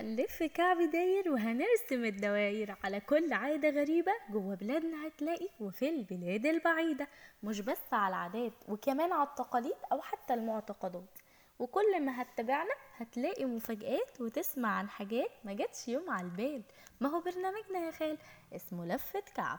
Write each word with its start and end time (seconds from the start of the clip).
هنلف 0.00 0.42
كعب 0.42 0.90
داير 0.90 1.32
وهنرسم 1.32 2.04
الدواير 2.04 2.76
على 2.84 3.00
كل 3.00 3.32
عادة 3.32 3.70
غريبة 3.70 4.12
جوه 4.30 4.54
بلادنا 4.54 5.06
هتلاقي 5.06 5.48
وفي 5.60 5.88
البلاد 5.88 6.46
البعيدة. 6.46 7.08
مش 7.42 7.60
بس 7.60 7.92
على 7.92 8.08
العادات 8.08 8.52
وكمان 8.68 9.12
على 9.12 9.28
التقاليد 9.28 9.76
أو 9.92 10.00
حتى 10.00 10.34
المعتقدات. 10.34 11.18
وكل 11.58 12.02
ما 12.02 12.22
هتتابعنا 12.22 12.74
هتلاقي 12.96 13.44
مفاجآت 13.44 14.20
وتسمع 14.20 14.68
عن 14.68 14.88
حاجات 14.88 15.30
ما 15.44 15.52
جاتش 15.52 15.88
يوم 15.88 16.10
على 16.10 16.26
البال. 16.26 16.62
ما 17.00 17.08
هو 17.08 17.20
برنامجنا 17.20 17.78
يا 17.86 17.90
خال؟ 17.90 18.18
اسمه 18.56 18.86
لفة 18.86 19.22
كعب. 19.34 19.58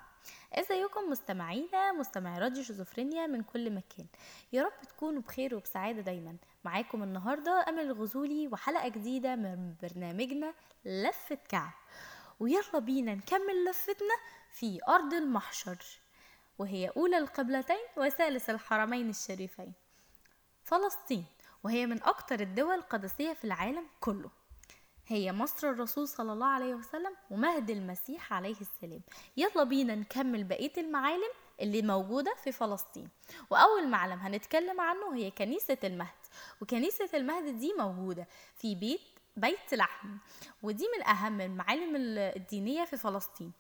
إزيكم 0.54 1.10
مستمعينا 1.10 1.92
مستمعي 1.92 2.39
راديو 2.39 2.64
شيزوفرينيا 2.64 3.28
من 3.28 3.44
كل 3.44 3.71
مكان. 3.71 4.05
يا 4.54 4.64
رب 4.64 4.88
تكونوا 4.89 5.21
بخير 5.21 5.55
وبسعادة 5.55 6.02
دايما. 6.02 6.36
معاكم 6.66 7.04
النهاردة 7.04 7.66
أمل 7.70 7.80
الغزولي 7.80 8.48
وحلقة 8.48 8.88
جديدة 8.88 9.36
من 9.36 9.75
برنامجنا 9.82 10.54
لفة 10.86 11.38
كعب. 11.50 11.71
ويلا 12.40 12.80
بينا 12.80 13.16
نكمل 13.16 13.66
لفتنا 13.70 14.16
في 14.52 14.80
أرض 14.88 15.13
المحشر 15.13 15.77
وهي 16.59 16.90
أولى 16.98 17.18
القبلتين 17.18 17.85
وثالث 17.98 18.49
الحرمين 18.49 19.09
الشريفين 19.09 19.73
فلسطين 20.63 21.26
وهي 21.63 21.85
من 21.85 22.04
أكتر 22.04 22.40
الدول 22.40 22.76
القدسية 22.76 23.34
في 23.34 23.43
العالم 23.43 23.84
كله. 23.99 24.30
هي 25.07 25.32
مصر 25.32 25.70
الرسول 25.70 26.07
صلى 26.07 26.34
الله 26.34 26.48
عليه 26.48 26.76
وسلم 26.76 27.16
ومهد 27.30 27.70
المسيح 27.70 28.34
عليه 28.34 28.55
السلام. 28.62 29.02
يلا 29.38 29.63
بينا 29.63 29.96
نكمل 29.96 30.43
بقية 30.43 30.73
المعالم 30.77 31.32
اللي 31.62 31.82
موجودة 31.82 32.34
في 32.43 32.52
فلسطين. 32.52 33.09
وأول 33.49 33.88
معلم 33.88 34.20
هنتكلم 34.20 34.82
عنه 34.82 35.16
هي 35.16 35.32
كنيسة 35.32 35.77
المهد. 35.84 36.20
وكنيسة 36.62 37.09
المهد 37.13 37.58
دي 37.59 37.73
موجودة 37.77 38.27
في 38.55 38.76
بيت 38.76 39.02
بيت 39.38 39.73
لحم 39.73 40.09
ودي 40.63 40.85
من 40.98 41.07
أهم 41.07 41.41
المعالم 41.41 41.95
الدينية 42.17 42.85
في 42.85 42.98
فلسطين. 42.98 43.52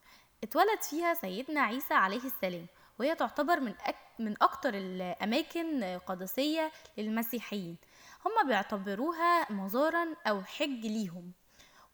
اتولد 0.43 0.81
فيها 0.81 1.13
سيدنا 1.13 1.61
عيسى 1.61 1.93
عليه 1.93 2.25
السلام 2.25 2.65
وهي 2.99 3.15
تعتبر 3.15 3.59
من 3.59 3.73
أك 3.85 3.95
من 4.19 4.35
أكتر 4.41 4.73
الأماكن 4.73 5.83
قدسية 5.83 6.71
للمسيحيين. 6.97 7.77
هم 8.25 8.47
بيعتبروها 8.47 9.51
مزارا 9.51 10.15
أو 10.27 10.43
حج 10.43 10.85
ليهم. 10.85 11.31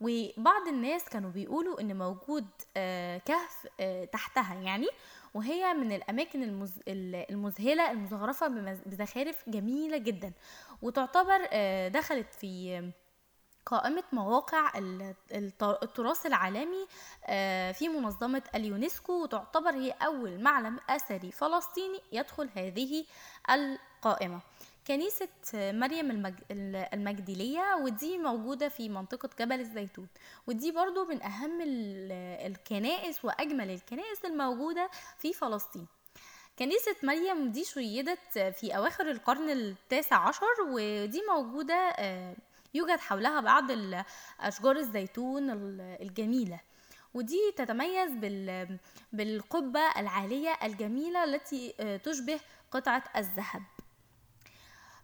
وبعض 0.01 0.67
الناس 0.67 1.05
كانوا 1.09 1.29
بيقولوا 1.29 1.81
إن 1.81 1.97
موجود 1.97 2.47
آه، 2.77 3.17
كهف 3.17 3.67
آه، 3.79 4.05
تحتها 4.05 4.53
يعني 4.53 4.87
وهي 5.37 5.73
من 5.73 5.91
الأماكن 5.91 6.43
المز... 6.43 6.79
المذهلة 6.87 7.91
المزخرفة 7.91 8.47
بزخارف 8.85 9.49
جميلة 9.49 9.97
جدا. 9.97 10.33
وتعتبر 10.81 11.47
آه، 11.51 11.87
دخلت 11.87 12.33
في 12.33 12.91
قائمة 13.65 14.03
مواقع 14.13 14.71
التراث 15.61 16.25
العالمي 16.25 16.87
في 17.73 17.89
منظمة 17.89 18.43
اليونسكو 18.55 19.23
وتعتبر 19.23 19.69
هي 19.69 19.91
أول 19.91 20.41
معلم 20.41 20.79
أثري 20.89 21.31
فلسطيني 21.31 21.99
يدخل 22.11 22.49
هذه 22.55 23.05
القائمة. 23.49 24.39
كنيسة 24.87 25.27
مريم 25.53 26.33
المجدلية 26.93 27.75
ودي 27.75 28.17
موجودة 28.17 28.69
في 28.69 28.89
منطقة 28.89 29.29
جبل 29.39 29.59
الزيتون. 29.59 30.07
ودي 30.47 30.71
برضو 30.71 31.05
من 31.05 31.23
أهم 31.23 31.61
الكنائس 31.61 33.25
وأجمل 33.25 33.69
الكنائس 33.71 34.25
الموجودة 34.25 34.89
في 35.19 35.33
فلسطين. 35.33 35.87
كنيسة 36.59 36.95
مريم 37.03 37.51
دي 37.51 37.63
شيدت 37.63 38.39
في 38.39 38.77
أواخر 38.77 39.11
القرن 39.11 39.49
التاسع 39.49 40.27
عشر 40.27 40.61
ودي 40.69 41.21
موجودة 41.29 41.73
آه، 41.73 42.35
يوجد 42.73 42.99
حولها 42.99 43.39
بعض 43.39 43.71
أشجار 44.39 44.75
الزيتون 44.75 45.49
الجميلة. 46.01 46.59
ودي 47.13 47.53
تتميز 47.55 48.11
بالقبة 49.13 49.91
العالية 49.97 50.57
الجميلة 50.63 51.23
التي 51.23 51.73
آه، 51.79 51.97
تشبه 51.97 52.39
قطعة 52.71 53.03
الذهب. 53.15 53.61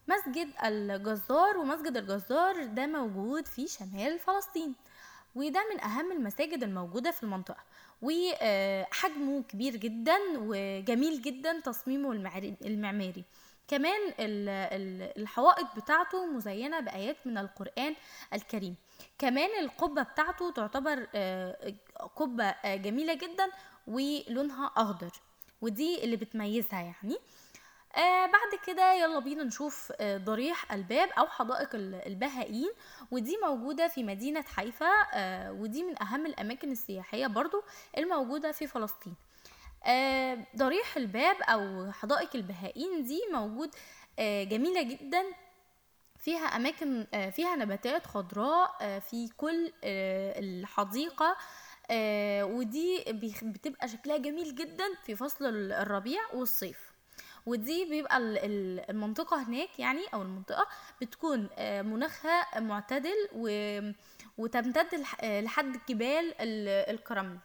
مسجد 0.08 0.50
الجزار 0.66 1.58
ومسجد 1.58 1.97
الجزار 1.97 2.66
ده 2.66 2.86
موجود 2.88 3.46
في 3.47 3.68
شمال 3.68 4.19
فلسطين 4.19 4.75
وده 5.36 5.64
من 5.74 5.81
أهم 5.81 6.12
المساجد 6.12 6.64
الموجودة 6.64 7.12
في 7.12 7.24
المنطقة. 7.24 7.64
وحجمه 8.02 9.44
كبير 9.44 9.75
جدا 9.75 10.18
وجميل 10.38 11.22
جدا 11.22 11.59
تصميمه 11.59 12.12
المعماري. 12.66 13.24
كمان 13.68 14.14
الحوائط 15.18 15.68
بتاعته 15.75 16.25
مزينة 16.25 16.80
بآيات 16.80 17.18
من 17.25 17.38
القرآن 17.38 17.96
الكريم. 18.34 18.75
كمان 19.20 19.50
القبة 19.59 20.03
بتاعته 20.03 20.52
تعتبر 20.52 21.08
آه، 21.16 21.74
قبة 22.16 22.56
جميلة 22.75 23.14
جدا 23.14 23.50
ولونها 23.88 24.72
أخضر 24.78 25.12
ودي 25.62 26.03
اللي 26.03 26.16
بتميزها 26.16 26.81
يعني. 26.81 27.18
آه 27.95 28.25
بعد 28.25 28.59
كده 28.67 28.93
يلا 28.93 29.19
بينا 29.19 29.43
نشوف 29.43 29.91
آه 29.99 30.17
ضريح 30.17 30.71
الباب 30.73 31.09
أو 31.09 31.27
حدائق 31.27 31.69
البهائيين 31.75 32.69
ودي 33.11 33.37
موجودة 33.43 33.87
في 33.87 34.03
مدينة 34.03 34.41
حيفا 34.41 34.91
آه 35.13 35.51
ودي 35.51 35.83
من 35.83 36.01
أهم 36.03 36.25
الأماكن 36.25 36.71
السياحية 36.71 37.27
برضو 37.27 37.63
الموجودة 37.97 38.51
في 38.51 38.67
فلسطين. 38.67 39.15
آه 39.85 40.37
ضريح 40.57 40.97
الباب 40.97 41.35
أو 41.41 41.91
حدائق 41.91 42.29
البهائيين 42.35 43.03
دي 43.03 43.21
موجود 43.31 43.75
آه 44.19 44.43
جميلة 44.43 44.81
جدا 44.83 45.23
فيها 46.19 46.45
أماكن 46.45 47.07
آه 47.13 47.29
فيها 47.29 47.55
نباتات 47.55 48.07
خضراء 48.07 48.75
آه 48.81 48.99
في 48.99 49.29
كل 49.37 49.73
آه 49.83 50.39
الحديقة 50.39 51.35
آه 51.91 52.45
ودي 52.45 53.03
بتبقى 53.43 53.87
شكلها 53.87 54.17
جميل 54.17 54.55
جدا 54.55 54.85
في 55.05 55.15
فصل 55.15 55.45
الربيع 55.71 56.21
والصيف. 56.33 56.92
ودي 57.45 57.85
بيبقى 57.85 58.17
المنطقة 58.89 59.43
هناك 59.43 59.79
يعني 59.79 60.01
أو 60.13 60.21
المنطقة 60.21 60.67
بتكون 61.01 61.49
آه، 61.57 61.81
مناخها 61.81 62.59
معتدل 62.59 63.29
وتمتد 64.37 65.03
آه، 65.21 65.41
لحد 65.41 65.79
جبال 65.89 66.33
الكرمل 66.89 67.37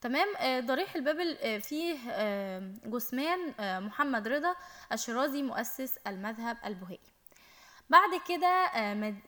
تمام؟ 0.00 0.28
آه، 0.36 0.60
ضريح 0.60 0.94
البابل 0.96 1.60
فيه 1.60 1.96
جثمان 2.86 3.54
محمد 3.82 4.28
رضا 4.28 4.56
الشرازي 4.92 5.42
مؤسس 5.42 5.98
المذهب 6.06 6.56
البهائي 6.64 7.14
بعد 7.90 8.10
كده 8.28 8.70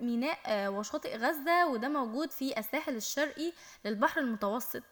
ميناء 0.00 0.68
وشاطئ 0.72 1.16
غزة 1.16 1.66
وده 1.66 1.88
موجود 1.88 2.30
في 2.30 2.58
الساحل 2.58 2.96
الشرقي 2.96 3.52
للبحر 3.84 4.20
المتوسط. 4.20 4.82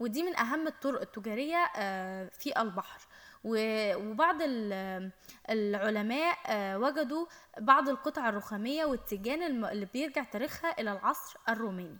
ودي 0.00 0.22
من 0.22 0.36
أهم 0.36 0.66
الطرق 0.66 1.00
التجارية 1.00 1.66
في 2.28 2.60
البحر. 2.60 3.00
وبعض 3.44 4.36
العلماء 5.50 6.38
آه، 6.46 6.78
وجدوا 6.78 7.26
بعض 7.58 7.88
القطع 7.88 8.28
الرخامية 8.28 8.84
والتيجان 8.84 9.64
اللي 9.64 9.86
بيرجع 9.92 10.24
تاريخها 10.24 10.80
إلى 10.80 10.92
العصر 10.92 11.38
الروماني. 11.48 11.98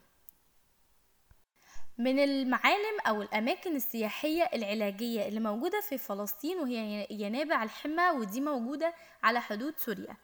من 1.99 2.19
المعالم 2.19 3.01
أو 3.07 3.23
الأماكن 3.23 3.77
السياحية 3.77 4.43
العلاجية 4.55 5.29
اللي 5.29 5.41
موجودة 5.41 5.81
في 5.81 5.99
فلسطين 5.99 6.59
وهي 6.59 7.07
ينابع 7.11 7.63
الحمى 7.63 8.11
ودي 8.11 8.41
موجودة 8.41 8.95
على 9.23 9.41
حدود 9.41 9.79
سوريا. 9.79 10.17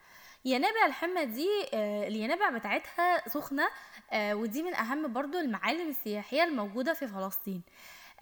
ينابع 0.44 0.86
الحمى 0.86 1.24
دي 1.24 1.48
آه، 1.74 2.08
الينابع 2.08 2.50
بتاعتها 2.50 3.28
سخنة 3.28 3.68
آه، 4.12 4.34
ودي 4.34 4.62
من 4.62 4.74
أهم 4.74 5.12
برضو 5.12 5.38
المعالم 5.38 5.88
السياحية 5.88 6.44
الموجودة 6.44 6.92
في 6.94 7.08
فلسطين. 7.08 7.62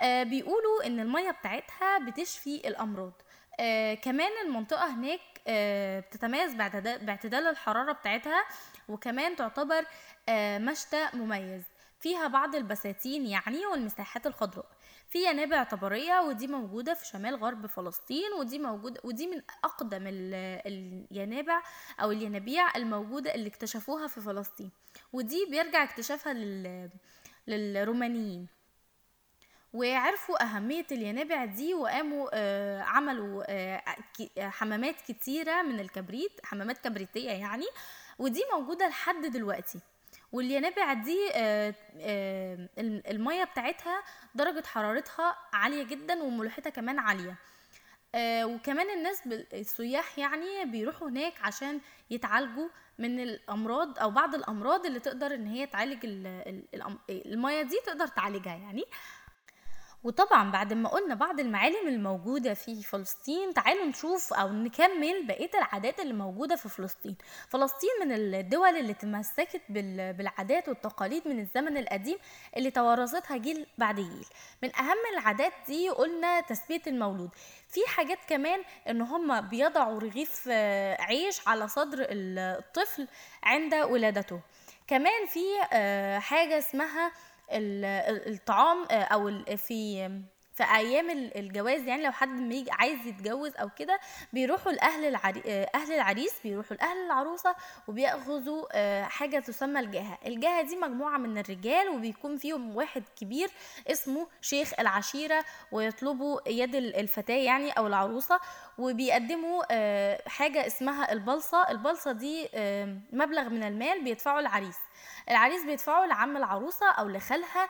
بيقولوا 0.03 0.87
إن 0.87 1.01
المية 1.01 1.31
بتاعتها 1.31 1.99
بتشفي 1.99 2.69
الأمراض. 2.69 3.13
آه 3.61 3.95
كمان 3.95 4.31
المنطقة 4.47 4.95
هناك 4.95 5.21
آه 5.47 6.01
بتتميز 6.01 6.55
باعتدال 6.55 7.47
الحرارة 7.47 7.93
بتاعتها 7.93 8.45
وكمان 8.89 9.37
تعتبر 9.37 9.87
آه 10.29 10.59
مشتى 10.59 11.09
مميز. 11.15 11.63
فيها 12.01 12.27
بعض 12.29 12.55
البساتين 12.55 13.27
يعني 13.27 13.67
والمساحات 13.67 14.27
الخضراء. 14.27 14.67
في 15.09 15.25
ينابع 15.31 15.63
طبرية 15.63 16.21
ودي 16.21 16.47
موجودة 16.47 16.95
في 16.95 17.07
شمال 17.07 17.37
غرب 17.37 17.67
فلسطين 17.67 18.33
ودي 18.39 18.59
موجودة 18.59 19.01
ودي 19.05 19.27
من 19.27 19.43
أقدم 19.65 20.03
الينابع 20.07 21.63
أو 22.03 22.11
الينابيع 22.11 22.77
الموجودة 22.77 23.35
اللي 23.35 23.49
اكتشفوها 23.49 24.07
في 24.07 24.21
فلسطين. 24.21 24.71
ودي 25.13 25.47
بيرجع 25.51 25.83
اكتشافها 25.83 26.33
لل... 26.33 26.91
للرومانيين. 27.47 28.47
وعرفوا 29.77 30.43
أهمية 30.43 30.87
الينابع 30.93 31.45
دي 31.45 31.75
وقاموا 31.75 32.29
آه 32.33 32.83
عملوا 32.83 33.45
آه 33.49 33.83
حمامات 34.39 35.01
كتيرة 35.01 35.63
من 35.63 35.81
الكبريت 35.81 36.33
حمامات 36.45 36.79
كبريتية 36.79 37.31
يعني 37.31 37.67
ودي 38.19 38.43
موجودة 38.53 38.89
لحد 38.89 39.27
دلوقتي. 39.27 39.79
والينابع 40.33 40.93
دي 40.93 41.19
آه 41.35 41.75
آه 42.01 42.69
المية 43.11 43.45
بتاعتها 43.45 44.03
درجة 44.35 44.67
حرارتها 44.67 45.37
عالية 45.53 45.83
جدا 45.85 46.23
وملوحتها 46.23 46.71
كمان 46.71 46.99
عالية. 46.99 47.35
آه 48.15 48.45
وكمان 48.47 48.91
الناس 48.91 49.23
السياح 49.53 50.19
يعني 50.19 50.65
بيروحوا 50.65 51.09
هناك 51.09 51.35
عشان 51.43 51.81
يتعالجوا 52.11 52.69
من 52.99 53.21
الأمراض 53.21 53.99
أو 53.99 54.11
بعض 54.11 54.35
الأمراض 54.35 54.87
اللي 54.87 55.01
تقدر 55.01 55.35
إن 55.35 55.47
هي 55.47 55.67
تعالج 55.67 55.99
المية 57.11 57.63
دي 57.63 57.77
تقدر 57.87 58.07
تعالجها 58.07 58.57
يعني. 58.57 58.85
وطبعا 60.07 60.51
بعد 60.51 60.73
ما 60.73 60.89
قلنا 60.89 61.15
بعض 61.15 61.41
المعالم 61.41 61.89
الموجودة 61.89 62.55
في 62.55 62.83
فلسطين 62.83 63.55
تعالوا 63.55 63.85
نشوف 63.85 64.33
أو 64.35 64.49
نكمل 64.53 65.27
بقية 65.27 65.51
العادات 65.55 66.01
اللي 66.01 66.15
موجودة 66.15 66.57
في 66.57 66.69
فلسطين. 66.69 67.17
فلسطين 67.49 67.91
من 68.05 68.13
الدول 68.13 68.77
اللي 68.77 68.95
تمسكت 68.95 69.61
بال- 69.69 70.13
بالعادات 70.13 70.69
والتقاليد 70.69 71.29
من 71.29 71.39
الزمن 71.41 71.77
القديم 71.77 72.19
اللي 72.57 72.71
توارثتها 72.71 73.37
جيل 73.37 73.67
بعد 73.79 73.95
جيل. 73.97 74.27
من 74.63 74.77
أهم 74.77 74.97
العادات 75.13 75.53
دي 75.67 75.89
قلنا 75.91 76.41
تثبيت 76.41 76.89
المولود. 76.89 77.31
في 77.69 77.81
حاجات 77.87 78.19
كمان 78.29 78.63
إن 78.89 79.01
هم 79.01 79.41
بيضعوا 79.41 80.01
رغيف 80.01 80.45
آه، 80.51 81.03
عيش 81.03 81.49
على 81.49 81.69
صدر 81.69 81.99
ال- 82.01 82.39
الطفل 82.39 83.09
عند 83.43 83.75
ولادته. 83.75 84.41
كمان 84.87 85.27
في 85.27 85.41
آه، 85.73 86.19
حاجة 86.19 86.59
اسمها 86.59 87.13
الطعام 87.51 88.85
آه، 88.91 88.95
أو 88.95 89.45
في 89.57 90.09
في 90.57 90.65
أيام 90.65 91.11
ال- 91.11 91.39
الجواز 91.39 91.81
يعني 91.87 92.03
لو 92.03 92.13
حد 92.13 92.65
عايز 92.71 93.07
يتجوز 93.07 93.57
أو 93.57 93.69
كده 93.79 93.99
بيروحوا 94.33 94.73
لأهل 94.73 95.05
العري... 95.05 95.43
أهل 95.75 95.93
العريس 95.93 96.33
بيروحوا 96.45 96.77
لأهل 96.77 96.97
العروسة 97.07 97.55
وبيأخذوا 97.89 98.67
آه، 98.73 99.05
حاجة 99.05 99.39
تسمى 99.39 99.81
الجاهة. 99.81 100.19
الجاهة 100.27 100.63
دي 100.63 100.77
مجموعة 100.77 101.19
من 101.19 101.39
الرجال 101.39 101.89
وبيكون 101.89 102.37
فيهم 102.37 102.77
واحد 102.77 103.03
كبير 103.21 103.51
اسمه 103.91 104.27
شيخ 104.41 104.73
العشيرة 104.81 105.45
ويطلبوا 105.73 106.41
يد 106.49 106.75
ال- 106.75 106.97
الفتاة 106.97 107.35
يعني 107.35 107.71
أو 107.71 107.87
العروسة 107.87 108.41
وبيقدموا 108.79 109.63
آه، 109.71 110.23
حاجة 110.29 110.67
اسمها 110.67 111.13
البلصة. 111.13 111.71
البلصة 111.71 112.13
دي 112.13 112.49
آه، 112.55 112.97
مبلغ 113.13 113.49
من 113.49 113.63
المال 113.63 114.05
بيدفعه 114.05 114.39
العريس. 114.41 114.77
العريس 115.31 115.65
بيدفعه 115.65 116.07
لعم 116.07 116.37
العروسة 116.37 116.91
أو 116.91 117.09
لخالها 117.09 117.69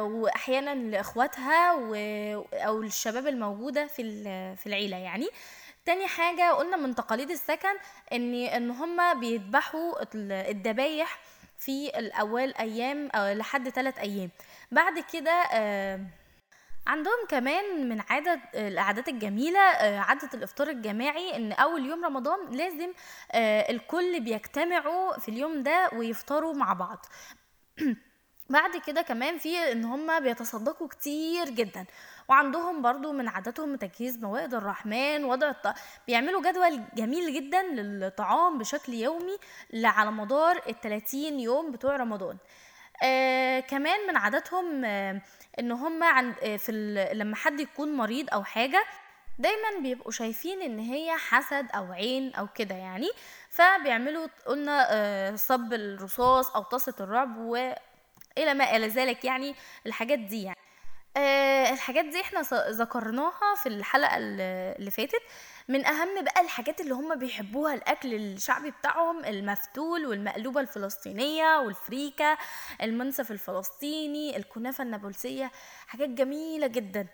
وأحيانا 0.00 0.74
لإخواتها 0.74 1.72
و- 1.74 2.07
أو 2.52 2.82
الشباب 2.82 3.26
الموجودة 3.26 3.86
في 3.86 4.02
في 4.56 4.66
العيلة 4.66 4.96
يعني. 4.96 5.28
تاني 5.86 6.06
حاجة 6.06 6.52
قلنا 6.52 6.76
من 6.76 6.94
تقاليد 6.94 7.30
السكن 7.30 7.74
ان 8.12 8.34
إن 8.34 8.70
هما 8.70 9.12
بيذبحوا 9.12 10.02
ال- 10.02 10.32
الذبايح 10.32 11.18
في 11.58 11.98
الأول 11.98 12.54
أيام 12.60 13.08
أو 13.14 13.34
لحد 13.34 13.68
ثلاث 13.68 13.98
أيام. 13.98 14.30
بعد 14.72 15.04
كده 15.12 15.30
آه، 15.52 16.00
عندهم 16.86 17.26
كمان 17.28 17.88
من 17.88 18.00
عادة 18.00 18.40
العادات 18.54 19.08
الجميلة 19.08 19.60
عادة 19.80 20.28
الإفطار 20.34 20.68
الجماعي 20.68 21.36
إن 21.36 21.52
أول 21.52 21.86
يوم 21.86 22.04
رمضان 22.04 22.50
لازم 22.50 22.92
آه، 23.32 23.70
الكل 23.70 24.20
بيجتمعوا 24.20 25.18
في 25.18 25.28
اليوم 25.28 25.62
ده 25.62 25.90
ويفطروا 25.92 26.54
مع 26.54 26.72
بعض. 26.72 27.06
بعد 28.48 28.76
كده 28.86 29.02
كمان 29.02 29.38
في 29.38 29.72
إن 29.72 29.84
هم 29.84 30.20
بيتصدقوا 30.20 30.88
كتير 30.88 31.50
جدا 31.50 31.84
وعندهم 32.28 32.82
برضو 32.82 33.12
من 33.12 33.28
عاداتهم 33.28 33.76
تجهيز 33.76 34.18
موائد 34.18 34.54
الرحمن 34.54 35.24
وضع 35.24 35.50
الط... 35.50 35.66
بيعملوا 36.06 36.40
جدول 36.50 36.82
جميل 36.96 37.34
جدا 37.34 37.62
للطعام 37.62 38.58
بشكل 38.58 38.94
يومي 38.94 39.36
على 39.84 40.10
مدار 40.10 40.62
ال 40.68 40.80
30 40.80 41.20
يوم 41.40 41.72
بتوع 41.72 41.96
رمضان. 41.96 42.36
آه 43.02 43.60
كمان 43.60 44.06
من 44.08 44.16
عاداتهم 44.16 44.84
آه 44.84 45.20
إن 45.58 45.72
هم 45.72 46.02
عن 46.04 46.34
آه 46.42 46.56
في 46.56 46.72
ال... 46.72 47.18
لما 47.18 47.36
حد 47.36 47.60
يكون 47.60 47.96
مريض 47.96 48.26
أو 48.32 48.44
حاجة 48.44 48.84
دايما 49.38 49.80
بيبقوا 49.82 50.12
شايفين 50.12 50.62
إن 50.62 50.78
هي 50.78 51.16
حسد 51.16 51.66
أو 51.74 51.92
عين 51.92 52.34
أو 52.34 52.48
كده 52.54 52.74
يعني 52.74 53.08
فبيعملوا 53.50 54.26
قلنا 54.46 54.86
آه 54.90 55.36
صب 55.36 55.72
الرصاص 55.72 56.50
أو 56.50 56.62
طاسة 56.62 56.94
الرعب 57.00 57.36
و 57.38 57.72
إلى 58.42 58.54
ما 58.54 58.76
إلى 58.76 58.86
ذلك 58.88 59.24
يعني 59.24 59.54
الحاجات 59.86 60.18
دي 60.18 60.42
يعني. 60.42 60.58
آه 61.16 61.70
الحاجات 61.72 62.04
دي 62.04 62.20
إحنا 62.20 62.40
ذكرناها 62.70 63.54
في 63.62 63.68
الحلقة 63.68 64.16
ال- 64.16 64.40
اللي 64.78 64.90
فاتت. 64.90 65.22
من 65.68 65.86
أهم 65.86 66.24
بقى 66.24 66.40
الحاجات 66.40 66.80
اللي 66.80 66.94
هم 66.94 67.14
بيحبوها 67.18 67.74
الأكل 67.74 68.14
الشعبي 68.14 68.70
بتاعهم 68.70 69.24
المفتول 69.24 70.06
والمقلوبة 70.06 70.60
الفلسطينية 70.60 71.58
والفريكة 71.58 72.38
المنسف 72.82 73.30
الفلسطيني 73.30 74.36
الكنافة 74.36 74.84
النابلسية 74.84 75.50
حاجات 75.86 76.08
جميلة 76.08 76.66
جدا. 76.66 77.06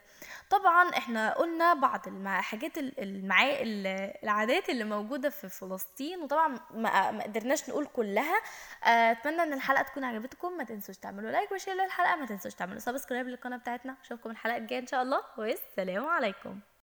طبعا 0.50 0.88
إحنا 0.90 1.34
قلنا 1.34 1.74
بعض 1.74 2.08
الحاجات 2.08 2.78
المعا... 2.78 3.50
ال- 3.50 4.12
العادات 4.22 4.68
اللي 4.68 4.84
موجودة 4.84 5.30
في 5.30 5.48
فلسطين 5.48 6.22
وطبعا 6.22 6.48
ما 6.74 7.10
ما 7.10 7.22
قدرناش 7.24 7.68
نقول 7.70 7.86
كلها. 7.86 8.40
آه، 8.84 8.86
أتمنى 9.12 9.42
إن 9.42 9.52
الحلقة 9.52 9.82
تكون 9.82 10.04
عجبتكم. 10.04 10.56
ما 10.56 10.64
تنسوش 10.64 10.96
تعملوا 10.98 11.30
like 11.30 11.52
و 11.52 11.56
share 11.56 11.74
للحلقة. 11.74 12.16
ما 12.16 12.26
تنسوش 12.26 12.54
تعملوا 12.54 12.78
subscribe 12.78 13.28
للقناة 13.28 13.56
بتاعتنا. 13.56 13.96
أشوفكم 14.04 14.30
الحلقة 14.30 14.56
الجاية 14.56 14.78
إن 14.80 14.86
شاء 14.86 15.02
الله. 15.02 15.20
والسلام 15.38 16.06
عليكم. 16.06 16.60